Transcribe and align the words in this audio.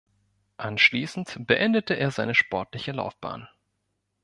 Anschließend 0.57 1.45
beendete 1.45 1.93
er 1.93 2.09
seine 2.09 2.33
sportliche 2.33 2.91
Laufbahn. 2.91 3.47